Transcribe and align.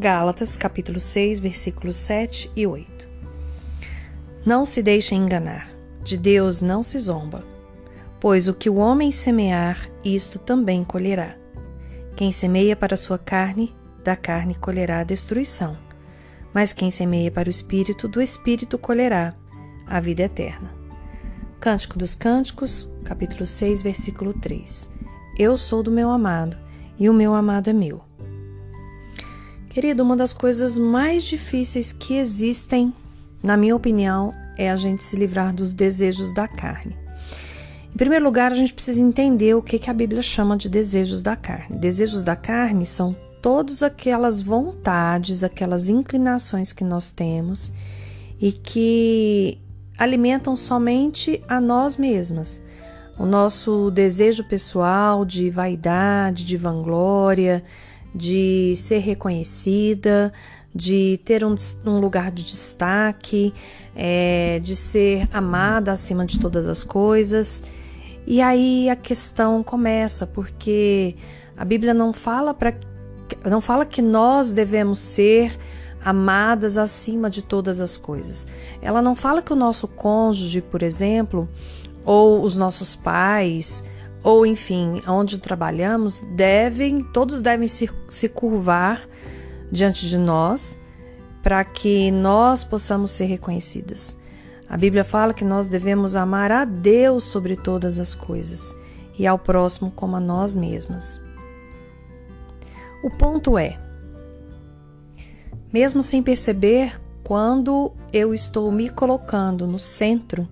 Gálatas, 0.00 0.56
capítulo 0.56 0.98
6, 0.98 1.40
versículos 1.40 1.94
7 1.94 2.50
e 2.56 2.66
8. 2.66 3.06
Não 4.46 4.64
se 4.64 4.82
deixem 4.82 5.18
enganar, 5.18 5.70
de 6.02 6.16
Deus 6.16 6.62
não 6.62 6.82
se 6.82 6.98
zomba, 6.98 7.44
pois 8.18 8.48
o 8.48 8.54
que 8.54 8.70
o 8.70 8.76
homem 8.76 9.12
semear, 9.12 9.90
isto 10.02 10.38
também 10.38 10.82
colherá. 10.84 11.36
Quem 12.16 12.32
semeia 12.32 12.74
para 12.74 12.94
a 12.94 12.96
sua 12.96 13.18
carne, 13.18 13.76
da 14.02 14.16
carne 14.16 14.54
colherá 14.54 15.00
a 15.00 15.04
destruição, 15.04 15.76
mas 16.54 16.72
quem 16.72 16.90
semeia 16.90 17.30
para 17.30 17.48
o 17.48 17.50
espírito, 17.50 18.08
do 18.08 18.22
espírito 18.22 18.78
colherá 18.78 19.34
a 19.86 20.00
vida 20.00 20.22
eterna. 20.22 20.72
Cântico 21.60 21.98
dos 21.98 22.14
Cânticos, 22.14 22.90
capítulo 23.04 23.44
6, 23.44 23.82
versículo 23.82 24.32
3. 24.32 24.94
Eu 25.38 25.58
sou 25.58 25.82
do 25.82 25.90
meu 25.90 26.08
amado, 26.08 26.56
e 26.98 27.06
o 27.10 27.12
meu 27.12 27.34
amado 27.34 27.68
é 27.68 27.74
meu. 27.74 28.09
Querido, 29.80 30.02
uma 30.02 30.14
das 30.14 30.34
coisas 30.34 30.76
mais 30.76 31.24
difíceis 31.24 31.90
que 31.90 32.18
existem, 32.18 32.92
na 33.42 33.56
minha 33.56 33.74
opinião, 33.74 34.30
é 34.58 34.70
a 34.70 34.76
gente 34.76 35.02
se 35.02 35.16
livrar 35.16 35.54
dos 35.54 35.72
desejos 35.72 36.34
da 36.34 36.46
carne. 36.46 36.94
Em 37.90 37.96
primeiro 37.96 38.26
lugar, 38.26 38.52
a 38.52 38.54
gente 38.54 38.74
precisa 38.74 39.00
entender 39.00 39.54
o 39.54 39.62
que, 39.62 39.88
a 39.88 39.94
Bíblia 39.94 40.20
chama 40.20 40.54
de 40.54 40.68
desejos 40.68 41.22
da 41.22 41.34
carne. 41.34 41.78
Desejos 41.78 42.22
da 42.22 42.36
carne 42.36 42.84
são 42.84 43.16
todas 43.40 43.82
aquelas 43.82 44.42
vontades, 44.42 45.42
aquelas 45.42 45.88
inclinações 45.88 46.74
que 46.74 46.84
nós 46.84 47.10
temos 47.10 47.72
e 48.38 48.52
que 48.52 49.56
alimentam 49.96 50.56
somente 50.56 51.42
a 51.48 51.58
nós 51.58 51.96
mesmas. 51.96 52.62
O 53.18 53.24
nosso 53.24 53.90
desejo 53.90 54.44
pessoal 54.44 55.24
de 55.24 55.48
vaidade, 55.48 56.44
de 56.44 56.58
vanglória, 56.58 57.64
de 58.14 58.74
ser 58.76 58.98
reconhecida, 58.98 60.32
de 60.74 61.20
ter 61.24 61.44
um, 61.44 61.54
um 61.84 61.98
lugar 61.98 62.30
de 62.30 62.44
destaque, 62.44 63.52
é, 63.94 64.60
de 64.60 64.76
ser 64.76 65.28
amada 65.32 65.92
acima 65.92 66.24
de 66.24 66.38
todas 66.38 66.68
as 66.68 66.84
coisas. 66.84 67.64
E 68.26 68.40
aí 68.40 68.88
a 68.88 68.96
questão 68.96 69.62
começa, 69.62 70.26
porque 70.26 71.16
a 71.56 71.64
Bíblia 71.64 71.92
não 71.92 72.12
fala 72.12 72.54
para 72.54 72.74
não 73.48 73.60
fala 73.60 73.86
que 73.86 74.02
nós 74.02 74.50
devemos 74.50 74.98
ser 74.98 75.56
amadas 76.04 76.76
acima 76.76 77.30
de 77.30 77.42
todas 77.42 77.80
as 77.80 77.96
coisas. 77.96 78.46
Ela 78.82 79.00
não 79.00 79.14
fala 79.14 79.42
que 79.42 79.52
o 79.52 79.56
nosso 79.56 79.86
cônjuge, 79.86 80.60
por 80.60 80.82
exemplo, 80.82 81.48
ou 82.04 82.42
os 82.42 82.56
nossos 82.56 82.96
pais, 82.96 83.84
ou 84.22 84.44
enfim, 84.44 85.02
onde 85.06 85.38
trabalhamos, 85.38 86.20
devem, 86.34 87.02
todos 87.02 87.40
devem 87.40 87.68
se, 87.68 87.90
se 88.08 88.28
curvar 88.28 89.08
diante 89.70 90.08
de 90.08 90.18
nós 90.18 90.80
para 91.42 91.64
que 91.64 92.10
nós 92.10 92.64
possamos 92.64 93.12
ser 93.12 93.24
reconhecidas. 93.26 94.16
A 94.68 94.76
Bíblia 94.76 95.02
fala 95.02 95.34
que 95.34 95.44
nós 95.44 95.68
devemos 95.68 96.14
amar 96.14 96.52
a 96.52 96.64
Deus 96.64 97.24
sobre 97.24 97.56
todas 97.56 97.98
as 97.98 98.14
coisas 98.14 98.74
e 99.18 99.26
ao 99.26 99.38
próximo 99.38 99.90
como 99.90 100.16
a 100.16 100.20
nós 100.20 100.54
mesmas. 100.54 101.20
O 103.02 103.10
ponto 103.10 103.56
é, 103.56 103.78
mesmo 105.72 106.02
sem 106.02 106.22
perceber, 106.22 107.00
quando 107.22 107.92
eu 108.12 108.34
estou 108.34 108.70
me 108.72 108.88
colocando 108.88 109.66
no 109.66 109.78
centro, 109.78 110.48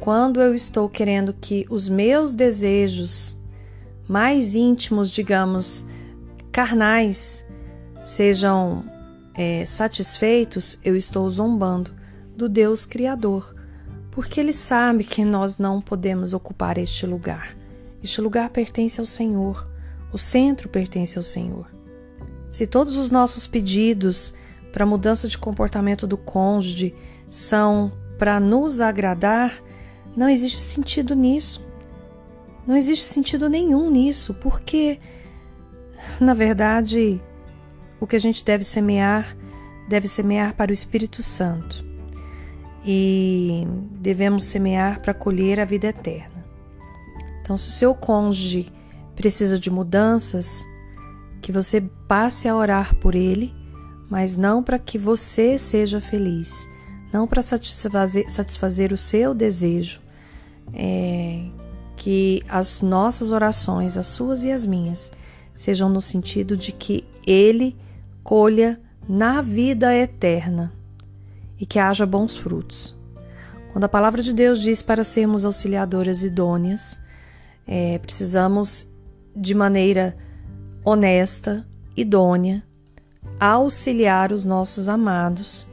quando 0.00 0.40
eu 0.40 0.54
estou 0.54 0.88
querendo 0.88 1.32
que 1.32 1.66
os 1.70 1.88
meus 1.88 2.34
desejos 2.34 3.38
mais 4.08 4.54
íntimos, 4.54 5.10
digamos, 5.10 5.84
carnais, 6.52 7.44
sejam 8.04 8.84
é, 9.34 9.64
satisfeitos, 9.64 10.78
eu 10.84 10.94
estou 10.94 11.28
zombando 11.28 11.92
do 12.36 12.48
Deus 12.48 12.84
Criador, 12.84 13.54
porque 14.10 14.40
Ele 14.40 14.52
sabe 14.52 15.04
que 15.04 15.24
nós 15.24 15.58
não 15.58 15.80
podemos 15.80 16.32
ocupar 16.32 16.78
este 16.78 17.06
lugar. 17.06 17.56
Este 18.02 18.20
lugar 18.20 18.50
pertence 18.50 19.00
ao 19.00 19.06
Senhor, 19.06 19.68
o 20.12 20.18
centro 20.18 20.68
pertence 20.68 21.18
ao 21.18 21.24
Senhor. 21.24 21.66
Se 22.48 22.66
todos 22.66 22.96
os 22.96 23.10
nossos 23.10 23.46
pedidos 23.46 24.32
para 24.72 24.86
mudança 24.86 25.26
de 25.26 25.36
comportamento 25.36 26.06
do 26.06 26.16
cônjuge 26.16 26.94
são 27.28 27.92
para 28.18 28.38
nos 28.38 28.80
agradar, 28.80 29.60
não 30.16 30.28
existe 30.28 30.60
sentido 30.60 31.14
nisso. 31.14 31.64
Não 32.66 32.76
existe 32.76 33.04
sentido 33.04 33.48
nenhum 33.48 33.90
nisso, 33.90 34.34
porque, 34.34 34.98
na 36.18 36.34
verdade, 36.34 37.20
o 38.00 38.06
que 38.06 38.16
a 38.16 38.20
gente 38.20 38.44
deve 38.44 38.64
semear, 38.64 39.36
deve 39.88 40.08
semear 40.08 40.54
para 40.54 40.70
o 40.70 40.74
Espírito 40.74 41.22
Santo. 41.22 41.84
E 42.84 43.66
devemos 43.92 44.44
semear 44.44 45.00
para 45.00 45.12
colher 45.12 45.60
a 45.60 45.64
vida 45.64 45.88
eterna. 45.88 46.44
Então, 47.42 47.58
se 47.58 47.68
o 47.68 47.72
seu 47.72 47.94
cônjuge 47.94 48.72
precisa 49.14 49.58
de 49.58 49.70
mudanças, 49.70 50.64
que 51.40 51.52
você 51.52 51.80
passe 52.08 52.48
a 52.48 52.56
orar 52.56 52.94
por 52.96 53.14
ele, 53.14 53.54
mas 54.10 54.36
não 54.36 54.62
para 54.62 54.78
que 54.78 54.98
você 54.98 55.58
seja 55.58 56.00
feliz, 56.00 56.68
não 57.12 57.26
para 57.26 57.42
satisfazer, 57.42 58.28
satisfazer 58.30 58.92
o 58.92 58.96
seu 58.96 59.32
desejo, 59.34 60.00
é, 60.72 61.44
que 61.96 62.42
as 62.48 62.82
nossas 62.82 63.32
orações, 63.32 63.96
as 63.96 64.06
suas 64.06 64.44
e 64.44 64.52
as 64.52 64.66
minhas, 64.66 65.10
sejam 65.54 65.88
no 65.88 66.00
sentido 66.00 66.56
de 66.56 66.70
que 66.72 67.04
Ele 67.26 67.76
colha 68.22 68.80
na 69.08 69.40
vida 69.40 69.94
eterna 69.94 70.72
e 71.58 71.64
que 71.64 71.78
haja 71.78 72.04
bons 72.04 72.36
frutos. 72.36 72.94
Quando 73.72 73.84
a 73.84 73.88
palavra 73.88 74.22
de 74.22 74.32
Deus 74.32 74.60
diz 74.60 74.82
para 74.82 75.04
sermos 75.04 75.44
auxiliadoras 75.44 76.22
idôneas, 76.22 76.98
é, 77.66 77.98
precisamos, 77.98 78.86
de 79.34 79.54
maneira 79.54 80.16
honesta, 80.84 81.66
idônea, 81.96 82.62
auxiliar 83.40 84.32
os 84.32 84.44
nossos 84.44 84.88
amados, 84.88 85.66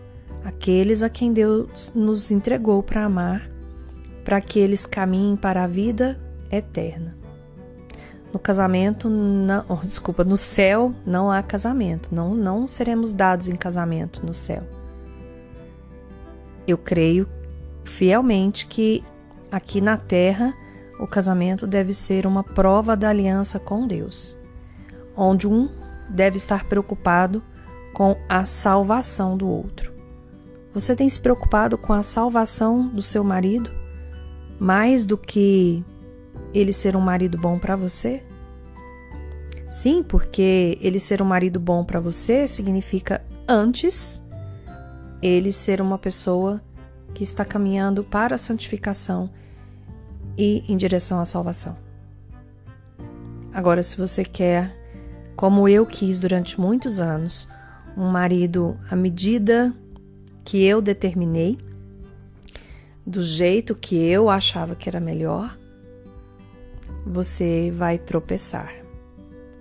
aqueles 0.43 1.01
a 1.01 1.09
quem 1.09 1.31
Deus 1.31 1.91
nos 1.93 2.31
entregou 2.31 2.81
para 2.81 3.05
amar 3.05 3.52
para 4.23 4.39
que 4.41 4.59
eles 4.59 4.85
caminhem 4.85 5.35
para 5.35 5.63
a 5.63 5.67
vida 5.67 6.19
eterna. 6.51 7.15
No 8.31 8.39
casamento, 8.39 9.09
não, 9.09 9.63
oh, 9.69 9.75
desculpa, 9.75 10.23
no 10.23 10.37
céu 10.37 10.93
não 11.05 11.31
há 11.31 11.43
casamento, 11.43 12.09
não, 12.13 12.33
não 12.33 12.67
seremos 12.67 13.13
dados 13.13 13.47
em 13.47 13.55
casamento 13.55 14.25
no 14.25 14.33
céu. 14.33 14.63
Eu 16.67 16.77
creio 16.77 17.29
fielmente 17.83 18.65
que 18.65 19.03
aqui 19.51 19.81
na 19.81 19.97
terra 19.97 20.53
o 20.99 21.05
casamento 21.05 21.67
deve 21.67 21.93
ser 21.93 22.25
uma 22.25 22.43
prova 22.43 22.95
da 22.95 23.09
aliança 23.09 23.59
com 23.59 23.85
Deus, 23.85 24.37
onde 25.15 25.47
um 25.47 25.69
deve 26.09 26.37
estar 26.37 26.65
preocupado 26.65 27.43
com 27.93 28.17
a 28.27 28.43
salvação 28.43 29.37
do 29.37 29.47
outro. 29.47 29.93
Você 30.73 30.95
tem 30.95 31.07
se 31.07 31.19
preocupado 31.19 31.77
com 31.77 31.93
a 31.93 32.01
salvação 32.01 32.87
do 32.87 33.01
seu 33.01 33.23
marido? 33.23 33.69
Mais 34.63 35.03
do 35.03 35.17
que 35.17 35.83
ele 36.53 36.71
ser 36.71 36.95
um 36.95 37.01
marido 37.01 37.37
bom 37.37 37.59
para 37.59 37.75
você? 37.75 38.23
Sim, 39.69 40.01
porque 40.01 40.77
ele 40.79 41.01
ser 41.01 41.21
um 41.21 41.25
marido 41.25 41.59
bom 41.59 41.83
para 41.83 41.99
você 41.99 42.47
significa 42.47 43.21
antes 43.45 44.23
ele 45.21 45.51
ser 45.51 45.81
uma 45.81 45.97
pessoa 45.97 46.61
que 47.13 47.23
está 47.23 47.43
caminhando 47.43 48.05
para 48.05 48.35
a 48.35 48.37
santificação 48.37 49.29
e 50.37 50.63
em 50.65 50.77
direção 50.77 51.19
à 51.19 51.25
salvação. 51.25 51.75
Agora, 53.53 53.83
se 53.83 53.97
você 53.97 54.23
quer, 54.23 54.73
como 55.35 55.67
eu 55.67 55.85
quis 55.85 56.21
durante 56.21 56.59
muitos 56.59 57.01
anos, 57.01 57.49
um 57.97 58.09
marido 58.09 58.79
à 58.89 58.95
medida 58.95 59.75
que 60.45 60.63
eu 60.63 60.81
determinei, 60.81 61.57
do 63.05 63.21
jeito 63.21 63.75
que 63.75 63.95
eu 63.95 64.29
achava 64.29 64.75
que 64.75 64.87
era 64.87 64.99
melhor, 64.99 65.57
você 67.05 67.71
vai 67.71 67.97
tropeçar. 67.97 68.73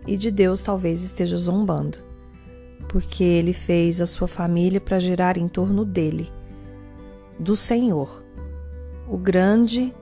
E 0.06 0.17
de 0.17 0.31
Deus 0.31 0.62
talvez 0.62 1.03
esteja 1.03 1.37
zombando, 1.37 1.99
porque 2.89 3.23
ele 3.23 3.53
fez 3.53 4.00
a 4.00 4.06
sua 4.06 4.29
família 4.29 4.81
para 4.81 4.99
girar 4.99 5.39
em 5.39 5.49
torno 5.49 5.85
dele, 5.85 6.31
do 7.39 7.56
Senhor, 7.56 8.23
o 9.09 9.17
grande, 9.17 9.95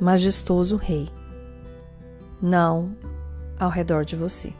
majestoso 0.00 0.76
Rei, 0.76 1.08
não 2.40 2.96
ao 3.58 3.70
redor 3.70 4.04
de 4.04 4.16
você. 4.16 4.52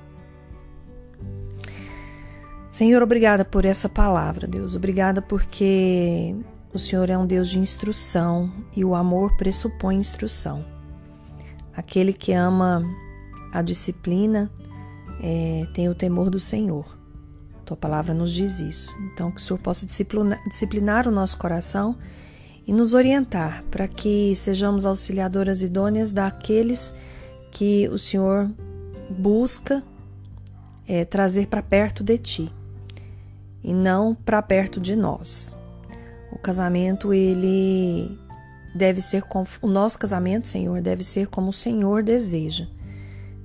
Senhor, 2.70 3.02
obrigada 3.02 3.44
por 3.44 3.64
essa 3.64 3.88
palavra, 3.88 4.49
Deus. 4.49 4.75
Obrigada 4.75 5.23
porque 5.23 6.35
o 6.75 6.79
Senhor 6.79 7.09
é 7.09 7.17
um 7.17 7.25
Deus 7.25 7.49
de 7.49 7.59
instrução 7.61 8.53
e 8.75 8.85
o 8.85 8.97
amor 8.97 9.37
pressupõe 9.37 9.97
instrução. 9.97 10.65
Aquele 11.73 12.12
que 12.12 12.32
ama 12.32 12.82
a 13.53 13.62
disciplina 13.62 14.50
é, 15.23 15.69
tem 15.73 15.88
o 15.88 15.94
temor 15.94 16.29
do 16.31 16.41
Senhor. 16.41 16.99
Tua 17.65 17.76
palavra 17.76 18.12
nos 18.12 18.32
diz 18.32 18.59
isso. 18.59 18.97
Então, 19.12 19.31
que 19.31 19.41
o 19.41 19.43
Senhor 19.43 19.59
possa 19.61 19.87
disciplinar, 19.87 20.43
disciplinar 20.49 21.06
o 21.06 21.12
nosso 21.12 21.38
coração 21.38 21.97
e 22.67 22.73
nos 22.73 22.93
orientar 22.93 23.62
para 23.71 23.87
que 23.87 24.35
sejamos 24.35 24.85
auxiliadoras 24.85 25.62
idôneas 25.62 26.11
daqueles 26.11 26.93
que 27.53 27.88
o 27.88 27.97
Senhor 27.97 28.50
busca 29.21 29.81
é, 30.88 31.05
trazer 31.05 31.47
para 31.47 31.62
perto 31.62 32.03
de 32.03 32.19
Ti 32.19 32.53
e 33.62 33.73
não 33.73 34.12
para 34.12 34.43
perto 34.43 34.81
de 34.81 34.97
nós. 34.97 35.56
O 36.34 36.38
casamento, 36.38 37.14
ele 37.14 38.19
deve 38.75 39.00
ser 39.00 39.22
como, 39.22 39.46
o 39.62 39.69
nosso 39.69 39.98
casamento, 39.98 40.46
Senhor, 40.46 40.81
deve 40.82 41.04
ser 41.04 41.28
como 41.28 41.50
o 41.50 41.52
Senhor 41.52 42.02
deseja. 42.02 42.66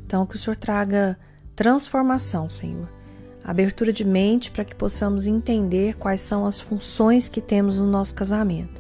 Então, 0.05 0.25
que 0.25 0.35
o 0.35 0.39
Senhor 0.39 0.55
traga 0.55 1.17
transformação, 1.55 2.49
Senhor 2.49 2.89
abertura 3.49 3.91
de 3.91 4.05
mente 4.05 4.51
para 4.51 4.63
que 4.63 4.75
possamos 4.75 5.25
entender 5.25 5.95
quais 5.95 6.21
são 6.21 6.45
as 6.45 6.59
funções 6.59 7.27
que 7.27 7.41
temos 7.41 7.79
no 7.79 7.87
nosso 7.87 8.13
casamento, 8.13 8.79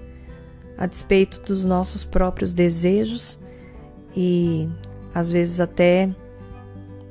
a 0.77 0.85
despeito 0.85 1.41
dos 1.41 1.65
nossos 1.65 2.03
próprios 2.03 2.53
desejos 2.53 3.39
e 4.15 4.69
às 5.13 5.31
vezes 5.31 5.59
até 5.59 6.09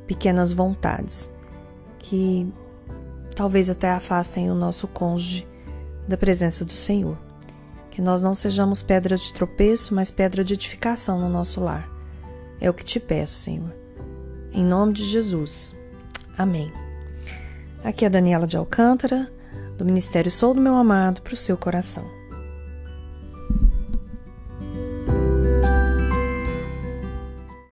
pequenas 0.06 0.52
vontades 0.52 1.28
que 1.98 2.48
talvez 3.34 3.68
até 3.68 3.90
afastem 3.90 4.50
o 4.52 4.54
nosso 4.54 4.86
cônjuge 4.86 5.44
da 6.08 6.16
presença 6.16 6.64
do 6.64 6.72
Senhor. 6.72 7.18
Que 7.90 8.00
nós 8.00 8.22
não 8.22 8.34
sejamos 8.34 8.80
pedra 8.80 9.16
de 9.16 9.32
tropeço, 9.32 9.94
mas 9.94 10.10
pedra 10.10 10.42
de 10.42 10.54
edificação 10.54 11.20
no 11.20 11.28
nosso 11.28 11.60
lar. 11.60 11.88
É 12.60 12.68
o 12.70 12.74
que 12.74 12.84
te 12.84 12.98
peço, 12.98 13.34
Senhor. 13.34 13.72
Em 14.52 14.64
nome 14.64 14.94
de 14.94 15.04
Jesus. 15.04 15.74
Amém. 16.36 16.72
Aqui 17.84 18.04
é 18.04 18.08
a 18.08 18.10
Daniela 18.10 18.46
de 18.46 18.56
Alcântara, 18.56 19.30
do 19.76 19.84
Ministério 19.84 20.30
Sou 20.30 20.54
do 20.54 20.60
Meu 20.60 20.74
Amado, 20.74 21.22
para 21.22 21.34
o 21.34 21.36
seu 21.36 21.56
coração. 21.56 22.17